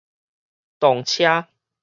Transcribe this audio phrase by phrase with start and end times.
[0.81, 1.47] 動車